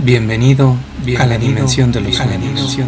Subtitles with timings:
[0.00, 0.76] Bienvenido,
[1.18, 2.78] a la dimensión de los sueños.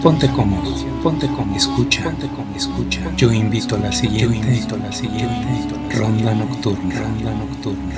[0.00, 3.00] Ponte cómodo, ponte cómodo, escucha, ponte cómodo, escucha.
[3.16, 7.94] Yo invito a la siguiente, yo invito a la siguiente ronda nocturna, ronda nocturna.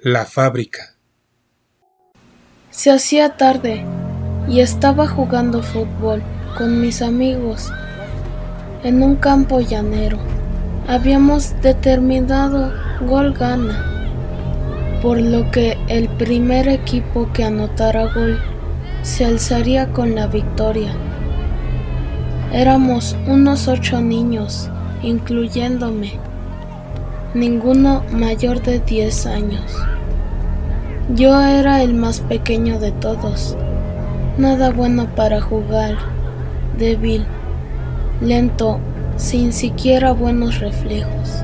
[0.00, 0.96] La fábrica.
[2.70, 3.84] Se hacía tarde
[4.48, 6.22] y estaba jugando fútbol
[6.56, 7.70] con mis amigos
[8.84, 10.18] en un campo llanero.
[10.88, 12.72] Habíamos determinado
[13.06, 13.84] gol gana,
[15.00, 18.38] por lo que el primer equipo que anotara gol
[19.02, 20.92] se alzaría con la victoria.
[22.52, 24.68] Éramos unos ocho niños,
[25.02, 26.12] incluyéndome,
[27.34, 29.76] ninguno mayor de diez años.
[31.14, 33.56] Yo era el más pequeño de todos,
[34.38, 35.96] nada bueno para jugar,
[36.78, 37.24] débil
[38.22, 38.78] lento,
[39.16, 41.42] sin siquiera buenos reflejos.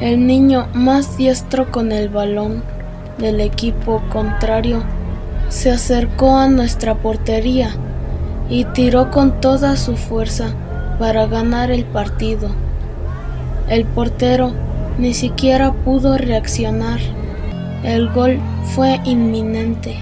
[0.00, 2.62] El niño más diestro con el balón
[3.18, 4.82] del equipo contrario
[5.50, 7.70] se acercó a nuestra portería
[8.48, 10.54] y tiró con toda su fuerza
[10.98, 12.48] para ganar el partido.
[13.68, 14.52] El portero
[14.98, 17.00] ni siquiera pudo reaccionar.
[17.82, 18.38] El gol
[18.74, 19.98] fue inminente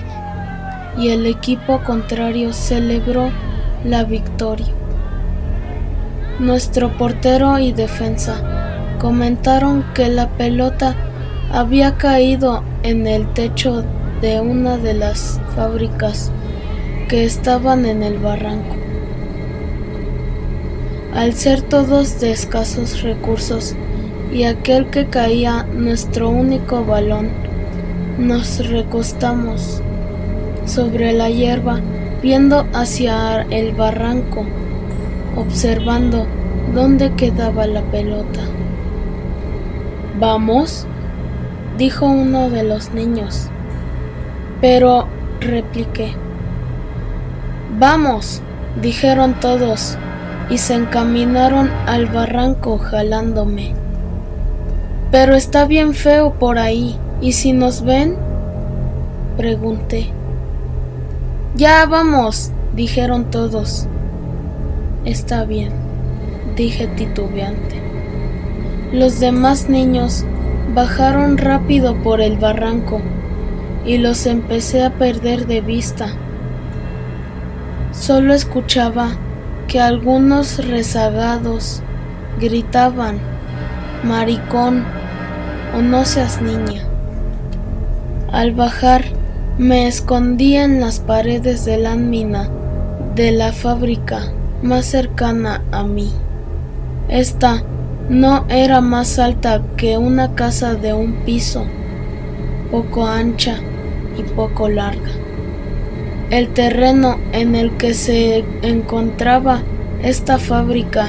[0.97, 3.31] y el equipo contrario celebró
[3.85, 4.67] la victoria.
[6.41, 10.97] Nuestro portero y defensa comentaron que la pelota
[11.53, 13.85] había caído en el techo
[14.21, 16.33] de una de las fábricas
[17.09, 18.77] que estaban en el barranco.
[21.15, 23.75] Al ser todos de escasos recursos
[24.33, 27.31] y aquel que caía nuestro único balón,
[28.19, 29.83] nos recostamos
[30.67, 31.81] sobre la hierba
[32.23, 34.45] viendo hacia el barranco,
[35.37, 36.27] observando
[36.75, 38.41] dónde quedaba la pelota.
[40.19, 40.87] Vamos,
[41.77, 43.49] dijo uno de los niños.
[44.61, 45.07] Pero,
[45.41, 46.13] repliqué.
[47.79, 48.43] Vamos,
[48.83, 49.97] dijeron todos,
[50.51, 53.75] y se encaminaron al barranco jalándome.
[55.13, 58.17] Pero está bien feo por ahí, ¿y si nos ven?
[59.37, 60.11] Pregunté.
[61.59, 63.89] Ya vamos, dijeron todos.
[65.05, 65.73] Está bien,
[66.55, 67.83] dije titubeante.
[68.93, 70.25] Los demás niños
[70.73, 73.01] bajaron rápido por el barranco
[73.85, 76.13] y los empecé a perder de vista.
[77.91, 79.17] Solo escuchaba
[79.67, 81.83] que algunos rezagados
[82.39, 83.19] gritaban,
[84.05, 84.85] maricón
[85.77, 86.85] o no seas niña.
[88.31, 89.18] Al bajar,
[89.59, 92.49] me escondí en las paredes de la mina
[93.17, 94.33] de la fábrica
[94.63, 96.13] más cercana a mí.
[97.09, 97.65] Esta
[98.09, 101.65] no era más alta que una casa de un piso,
[102.71, 103.57] poco ancha
[104.17, 105.11] y poco larga.
[106.31, 109.63] El terreno en el que se encontraba
[110.05, 111.09] esta fábrica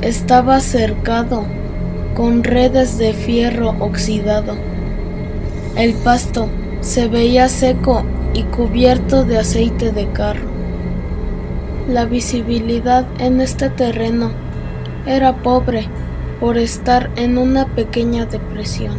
[0.00, 1.44] estaba cercado
[2.14, 4.54] con redes de fierro oxidado.
[5.76, 6.48] El pasto
[6.80, 10.48] se veía seco y cubierto de aceite de carro.
[11.88, 14.30] La visibilidad en este terreno
[15.06, 15.88] era pobre
[16.38, 18.96] por estar en una pequeña depresión,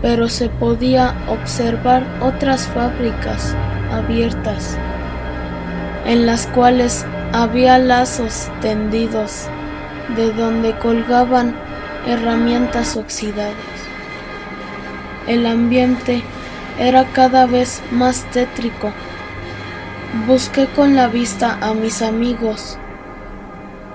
[0.00, 3.56] pero se podía observar otras fábricas
[3.92, 4.76] abiertas,
[6.06, 9.48] en las cuales había lazos tendidos
[10.16, 11.56] de donde colgaban
[12.06, 13.67] herramientas oxidadas.
[15.28, 16.22] El ambiente
[16.78, 18.90] era cada vez más tétrico.
[20.26, 22.78] Busqué con la vista a mis amigos,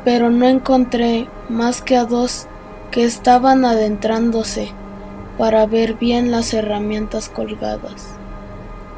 [0.05, 2.45] pero no encontré más que a dos
[2.91, 4.73] que estaban adentrándose
[5.39, 8.09] para ver bien las herramientas colgadas.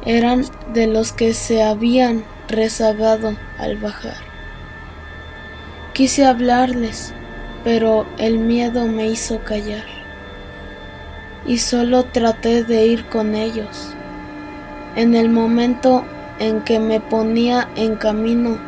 [0.04, 4.18] Eran de los que se habían rezagado al bajar.
[5.94, 7.14] Quise hablarles,
[7.64, 9.95] pero el miedo me hizo callar
[11.46, 13.94] y solo traté de ir con ellos.
[14.96, 16.04] En el momento
[16.38, 18.58] en que me ponía en camino,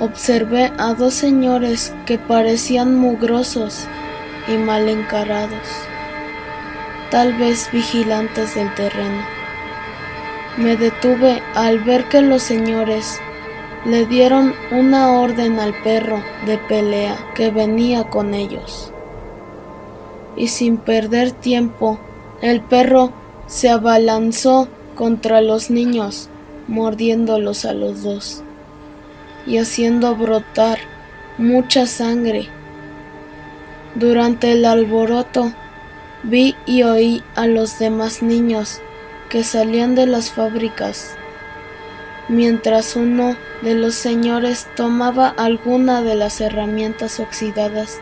[0.00, 3.86] observé a dos señores que parecían mugrosos
[4.48, 5.68] y mal encarados,
[7.10, 9.24] tal vez vigilantes del terreno.
[10.56, 13.20] Me detuve al ver que los señores
[13.84, 18.92] le dieron una orden al perro de pelea que venía con ellos.
[20.34, 21.98] Y sin perder tiempo
[22.42, 23.12] el perro
[23.46, 26.28] se abalanzó contra los niños,
[26.68, 28.42] mordiéndolos a los dos.
[29.46, 30.78] y haciendo brotar
[31.38, 32.48] mucha sangre.
[33.94, 35.52] Durante el alboroto
[36.24, 38.80] vi y oí a los demás niños
[39.28, 41.16] que salían de las fábricas,
[42.28, 48.00] mientras uno de los señores tomaba alguna de las herramientas oxidadas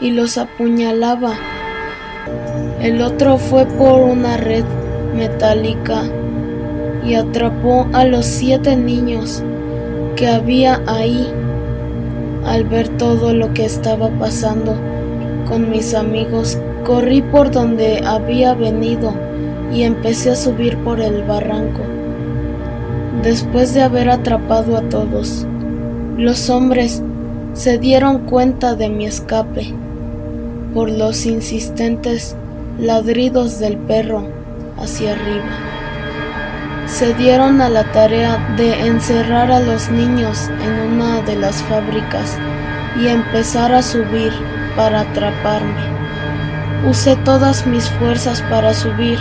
[0.00, 1.38] y los apuñalaba.
[2.80, 4.64] El otro fue por una red
[5.14, 6.04] metálica
[7.06, 9.42] y atrapó a los siete niños
[10.16, 11.30] que había ahí.
[12.46, 14.74] Al ver todo lo que estaba pasando
[15.46, 19.12] con mis amigos, corrí por donde había venido
[19.70, 21.82] y empecé a subir por el barranco.
[23.22, 25.46] Después de haber atrapado a todos,
[26.16, 27.02] los hombres
[27.52, 29.74] se dieron cuenta de mi escape
[30.72, 32.36] por los insistentes
[32.80, 34.26] ladridos del perro
[34.78, 35.44] hacia arriba.
[36.86, 42.38] Se dieron a la tarea de encerrar a los niños en una de las fábricas
[43.00, 44.32] y empezar a subir
[44.76, 45.90] para atraparme.
[46.88, 49.18] Usé todas mis fuerzas para subir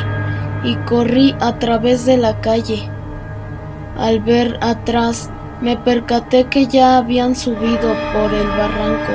[0.64, 2.90] y corrí a través de la calle.
[3.98, 5.30] Al ver atrás
[5.62, 9.14] me percaté que ya habían subido por el barranco,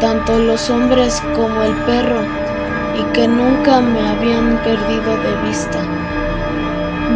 [0.00, 2.45] tanto los hombres como el perro,
[2.98, 5.78] y que nunca me habían perdido de vista.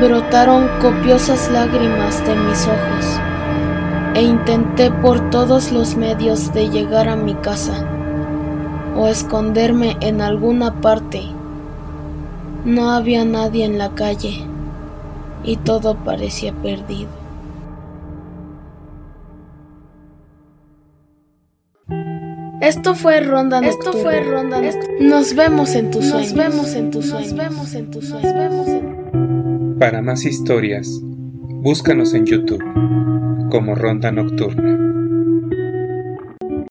[0.00, 3.20] Brotaron copiosas lágrimas de mis ojos
[4.14, 7.86] e intenté por todos los medios de llegar a mi casa
[8.96, 11.22] o esconderme en alguna parte.
[12.64, 14.44] No había nadie en la calle
[15.44, 17.19] y todo parecía perdido.
[22.60, 23.88] Esto fue Ronda Nocturna.
[23.90, 24.60] Esto fue Ronda
[25.00, 26.34] Nos vemos en tus sueños.
[26.34, 27.32] Nos vemos en tus sueños.
[27.32, 29.78] Nos vemos en tus sueños.
[29.78, 32.62] Para más historias, búscanos en YouTube
[33.50, 34.89] como Ronda Nocturna.